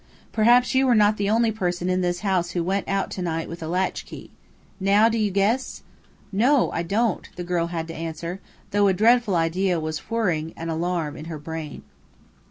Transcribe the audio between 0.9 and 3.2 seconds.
not the only person in this house who went out